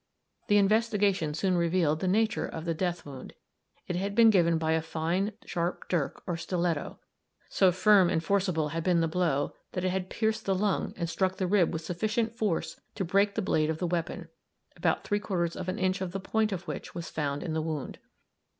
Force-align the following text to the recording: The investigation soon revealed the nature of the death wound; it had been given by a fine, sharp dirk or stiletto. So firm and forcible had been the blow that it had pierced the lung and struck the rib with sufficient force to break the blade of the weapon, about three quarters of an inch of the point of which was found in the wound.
The 0.47 0.57
investigation 0.57 1.35
soon 1.35 1.55
revealed 1.55 1.99
the 1.99 2.07
nature 2.07 2.47
of 2.47 2.65
the 2.65 2.73
death 2.73 3.05
wound; 3.05 3.35
it 3.87 3.95
had 3.95 4.15
been 4.15 4.31
given 4.31 4.57
by 4.57 4.71
a 4.71 4.81
fine, 4.81 5.33
sharp 5.45 5.87
dirk 5.89 6.23
or 6.25 6.37
stiletto. 6.37 6.97
So 7.49 7.71
firm 7.71 8.09
and 8.09 8.23
forcible 8.23 8.69
had 8.69 8.83
been 8.83 8.99
the 9.01 9.07
blow 9.07 9.53
that 9.73 9.83
it 9.83 9.89
had 9.91 10.09
pierced 10.09 10.45
the 10.47 10.55
lung 10.55 10.91
and 10.97 11.07
struck 11.07 11.35
the 11.35 11.45
rib 11.45 11.71
with 11.71 11.83
sufficient 11.85 12.33
force 12.33 12.81
to 12.95 13.05
break 13.05 13.35
the 13.35 13.43
blade 13.43 13.69
of 13.69 13.77
the 13.77 13.85
weapon, 13.85 14.27
about 14.75 15.03
three 15.03 15.19
quarters 15.19 15.55
of 15.55 15.69
an 15.69 15.77
inch 15.77 16.01
of 16.01 16.13
the 16.13 16.19
point 16.19 16.51
of 16.51 16.67
which 16.67 16.95
was 16.95 17.11
found 17.11 17.43
in 17.43 17.53
the 17.53 17.61
wound. 17.61 17.99